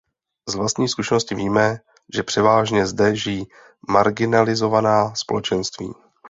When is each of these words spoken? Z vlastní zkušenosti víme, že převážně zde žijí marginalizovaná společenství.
Z 0.49 0.55
vlastní 0.55 0.87
zkušenosti 0.87 1.35
víme, 1.35 1.77
že 2.15 2.23
převážně 2.23 2.85
zde 2.87 3.15
žijí 3.15 3.45
marginalizovaná 3.91 5.15
společenství. 5.15 5.93